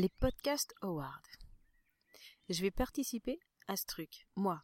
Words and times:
les 0.00 0.08
Podcast 0.08 0.72
Awards. 0.80 1.20
Je 2.48 2.62
vais 2.62 2.70
participer 2.70 3.38
à 3.68 3.76
ce 3.76 3.84
truc, 3.84 4.26
moi. 4.34 4.62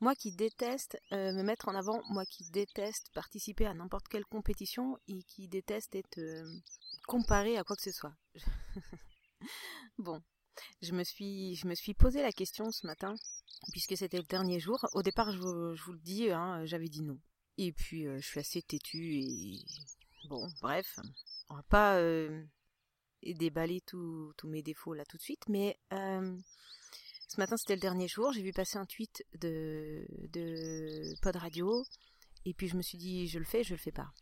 Moi 0.00 0.14
qui 0.14 0.32
déteste 0.32 0.98
euh, 1.12 1.32
me 1.32 1.42
mettre 1.42 1.68
en 1.68 1.74
avant, 1.74 2.00
moi 2.08 2.24
qui 2.24 2.48
déteste 2.50 3.10
participer 3.12 3.66
à 3.66 3.74
n'importe 3.74 4.08
quelle 4.08 4.24
compétition 4.24 4.96
et 5.06 5.22
qui 5.24 5.48
déteste 5.48 5.94
être 5.94 6.18
euh, 6.18 6.50
comparé 7.06 7.58
à 7.58 7.64
quoi 7.64 7.76
que 7.76 7.82
ce 7.82 7.92
soit. 7.92 8.14
bon, 9.98 10.22
je 10.80 10.92
me 10.92 11.04
suis, 11.04 11.56
je 11.56 11.66
me 11.66 11.74
suis 11.74 11.92
posé 11.92 12.22
la 12.22 12.32
question 12.32 12.70
ce 12.70 12.86
matin, 12.86 13.14
puisque 13.70 13.98
c'était 13.98 14.16
le 14.16 14.24
dernier 14.24 14.60
jour. 14.60 14.78
Au 14.94 15.02
départ, 15.02 15.30
je 15.30 15.38
vous, 15.40 15.74
je 15.74 15.82
vous 15.84 15.92
le 15.92 16.00
dis, 16.00 16.30
hein, 16.30 16.64
j'avais 16.64 16.88
dit 16.88 17.02
non. 17.02 17.20
Et 17.58 17.72
puis, 17.72 18.06
euh, 18.06 18.18
je 18.18 18.26
suis 18.26 18.40
assez 18.40 18.62
têtue 18.62 19.16
et 19.16 19.58
bon, 20.30 20.48
bref, 20.62 20.98
on 21.50 21.56
va 21.56 21.62
pas 21.64 22.00
déballer 23.32 23.80
tous 23.80 24.34
mes 24.44 24.62
défauts 24.62 24.92
là 24.92 25.04
tout 25.06 25.16
de 25.16 25.22
suite, 25.22 25.44
mais 25.48 25.78
euh, 25.92 26.36
ce 27.28 27.40
matin 27.40 27.56
c'était 27.56 27.74
le 27.74 27.80
dernier 27.80 28.08
jour, 28.08 28.32
j'ai 28.32 28.42
vu 28.42 28.52
passer 28.52 28.76
un 28.76 28.84
tweet 28.84 29.24
de, 29.40 30.06
de 30.32 31.14
Pod 31.22 31.36
Radio, 31.36 31.84
et 32.44 32.52
puis 32.52 32.68
je 32.68 32.76
me 32.76 32.82
suis 32.82 32.98
dit 32.98 33.26
je 33.26 33.38
le 33.38 33.44
fais, 33.44 33.64
je 33.64 33.72
le 33.72 33.78
fais 33.78 33.92
pas. 33.92 34.12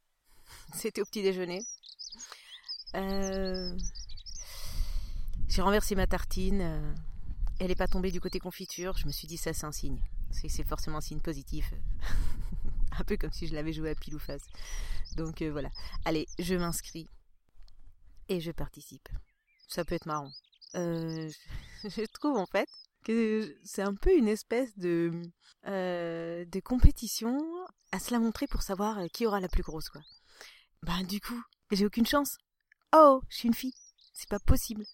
C'était 0.74 1.02
au 1.02 1.04
petit 1.04 1.22
déjeuner. 1.22 1.62
Euh, 2.94 3.76
j'ai 5.48 5.62
renversé 5.62 5.94
ma 5.94 6.06
tartine, 6.06 6.60
euh, 6.62 6.94
elle 7.58 7.68
n'est 7.68 7.76
pas 7.76 7.86
tombée 7.86 8.10
du 8.10 8.20
côté 8.20 8.38
confiture, 8.38 8.96
je 8.96 9.06
me 9.06 9.12
suis 9.12 9.28
dit 9.28 9.36
ça 9.36 9.52
c'est 9.52 9.66
un 9.66 9.72
signe, 9.72 10.00
c'est 10.30 10.66
forcément 10.66 10.98
un 10.98 11.02
signe 11.02 11.20
positif. 11.20 11.74
un 12.98 13.04
peu 13.04 13.16
comme 13.16 13.32
si 13.32 13.46
je 13.46 13.54
l'avais 13.54 13.72
joué 13.72 13.90
à 13.90 13.94
pile 13.94 14.14
ou 14.14 14.18
face. 14.18 14.42
Donc 15.16 15.42
voilà. 15.42 15.70
Allez, 16.04 16.26
je 16.38 16.54
m'inscris 16.54 17.08
et 18.30 18.40
je 18.40 18.52
participe. 18.52 19.08
Ça 19.68 19.84
peut 19.84 19.96
être 19.96 20.06
marrant. 20.06 20.30
Euh, 20.76 21.30
je 21.84 22.06
trouve 22.06 22.38
en 22.38 22.46
fait 22.46 22.68
que 23.04 23.58
c'est 23.64 23.82
un 23.82 23.94
peu 23.94 24.16
une 24.16 24.28
espèce 24.28 24.76
de, 24.78 25.10
euh, 25.66 26.44
de 26.46 26.60
compétition 26.60 27.38
à 27.92 27.98
se 27.98 28.12
la 28.12 28.20
montrer 28.20 28.46
pour 28.46 28.62
savoir 28.62 28.98
euh, 28.98 29.06
qui 29.08 29.26
aura 29.26 29.40
la 29.40 29.48
plus 29.48 29.62
grosse 29.62 29.88
quoi. 29.88 30.00
Ben 30.82 31.02
du 31.02 31.20
coup, 31.20 31.42
j'ai 31.72 31.84
aucune 31.84 32.06
chance. 32.06 32.38
Oh, 32.94 33.20
je 33.28 33.36
suis 33.36 33.48
une 33.48 33.54
fille. 33.54 33.74
C'est 34.14 34.28
pas 34.28 34.38
possible. 34.38 34.84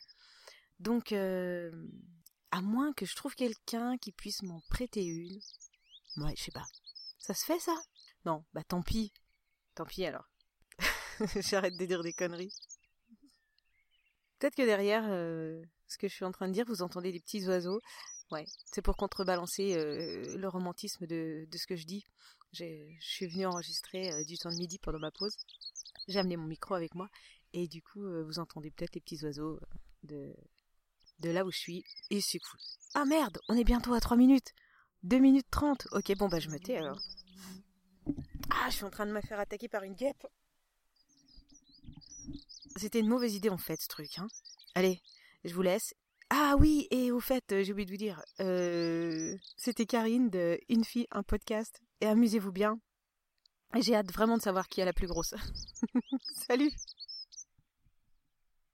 Donc, 0.80 1.12
à 1.12 2.60
moins 2.60 2.92
que 2.92 3.06
je 3.06 3.14
trouve 3.14 3.34
quelqu'un 3.34 3.96
qui 3.98 4.12
puisse 4.12 4.42
m'en 4.42 4.60
prêter 4.68 5.04
une. 5.04 5.40
Ouais, 6.16 6.34
je 6.36 6.44
sais 6.44 6.50
pas. 6.50 6.66
Ça 7.18 7.34
se 7.34 7.44
fait 7.44 7.60
ça? 7.60 7.74
Non, 8.24 8.44
bah 8.52 8.62
tant 8.64 8.82
pis. 8.82 9.12
Tant 9.74 9.86
pis 9.86 10.04
alors. 10.04 10.28
J'arrête 11.36 11.76
de 11.76 11.86
dire 11.86 12.02
des 12.02 12.12
conneries. 12.12 12.52
Peut-être 14.38 14.54
que 14.54 14.62
derrière 14.62 15.04
euh, 15.08 15.62
ce 15.86 15.98
que 15.98 16.08
je 16.08 16.14
suis 16.14 16.24
en 16.24 16.32
train 16.32 16.48
de 16.48 16.52
dire, 16.52 16.64
vous 16.66 16.82
entendez 16.82 17.12
des 17.12 17.20
petits 17.20 17.46
oiseaux. 17.46 17.80
Ouais, 18.30 18.44
c'est 18.64 18.82
pour 18.82 18.96
contrebalancer 18.96 19.76
euh, 19.76 20.36
le 20.36 20.48
romantisme 20.48 21.06
de, 21.06 21.46
ce 21.54 21.66
que 21.66 21.76
je 21.76 21.86
dis. 21.86 22.04
Je 22.52 22.64
suis 23.00 23.26
venue 23.26 23.46
enregistrer 23.46 24.12
euh, 24.12 24.24
du 24.24 24.36
temps 24.38 24.50
de 24.50 24.56
midi 24.56 24.78
pendant 24.78 24.98
ma 24.98 25.10
pause. 25.10 25.36
J'ai 26.08 26.18
amené 26.18 26.36
mon 26.36 26.46
micro 26.46 26.74
avec 26.74 26.94
moi 26.94 27.08
et 27.52 27.68
du 27.68 27.82
coup, 27.82 28.00
vous 28.24 28.38
entendez 28.38 28.70
peut-être 28.70 28.94
les 28.94 29.00
petits 29.00 29.24
oiseaux 29.24 29.58
de, 30.02 30.34
de 31.20 31.30
là 31.30 31.44
où 31.44 31.50
je 31.50 31.58
suis 31.58 31.84
et 32.10 32.20
c'est 32.20 32.38
cool. 32.38 32.60
Ah 32.94 33.04
merde, 33.04 33.38
on 33.48 33.56
est 33.56 33.64
bientôt 33.64 33.94
à 33.94 34.00
3 34.00 34.16
minutes 34.16 34.52
2 35.02 35.18
minutes 35.18 35.46
30 35.50 35.88
Ok, 35.92 36.12
bon 36.16 36.28
bah 36.28 36.40
je 36.40 36.48
me 36.48 36.58
tais 36.58 36.76
alors. 36.76 37.00
Ah, 38.50 38.68
je 38.70 38.76
suis 38.76 38.84
en 38.84 38.90
train 38.90 39.06
de 39.06 39.12
me 39.12 39.20
faire 39.20 39.38
attaquer 39.38 39.68
par 39.68 39.82
une 39.82 39.94
guêpe. 39.94 40.26
C'était 42.76 43.00
une 43.00 43.08
mauvaise 43.08 43.34
idée 43.34 43.48
en 43.48 43.56
fait 43.56 43.80
ce 43.80 43.88
truc. 43.88 44.18
Hein. 44.18 44.28
Allez, 44.74 45.00
je 45.44 45.54
vous 45.54 45.62
laisse. 45.62 45.94
Ah 46.30 46.56
oui, 46.58 46.88
et 46.90 47.12
au 47.12 47.20
fait, 47.20 47.52
euh, 47.52 47.62
j'ai 47.62 47.72
oublié 47.72 47.86
de 47.86 47.90
vous 47.90 47.96
dire, 47.96 48.22
euh, 48.40 49.36
c'était 49.56 49.86
Karine 49.86 50.28
de 50.28 50.58
Une 50.68 50.84
fille, 50.84 51.06
un 51.12 51.22
podcast. 51.22 51.80
Et 52.00 52.06
amusez-vous 52.06 52.52
bien. 52.52 52.80
J'ai 53.80 53.94
hâte 53.94 54.12
vraiment 54.12 54.36
de 54.36 54.42
savoir 54.42 54.68
qui 54.68 54.80
est 54.80 54.84
la 54.84 54.92
plus 54.92 55.06
grosse. 55.06 55.34
Salut 56.48 56.72